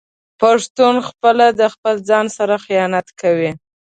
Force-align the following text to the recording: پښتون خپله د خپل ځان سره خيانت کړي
پښتون 0.41 0.95
خپله 1.07 1.45
د 1.59 1.61
خپل 1.73 1.95
ځان 2.09 2.25
سره 2.37 2.55
خيانت 2.65 3.07
کړي 3.21 3.51